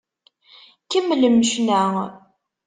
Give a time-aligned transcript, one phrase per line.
[0.91, 1.83] Kemmlem ccna!